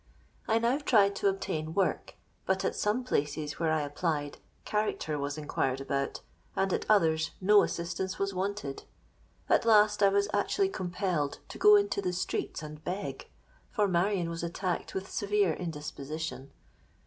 [0.47, 2.15] I now tried to obtain work;
[2.47, 6.21] but, at some places where I applied, character was inquired about,
[6.55, 8.81] and at others no assistance was wanted.
[9.47, 13.29] At last I was actually compelled to go into the streets and beg,
[13.69, 16.49] for Marion was attacked with severe indisposition.